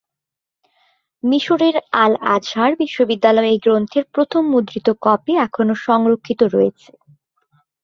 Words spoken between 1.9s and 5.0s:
Al Azhar বিশ্ববিদ্যালয়ে এ গ্রন্থের প্রথম মুদ্রিত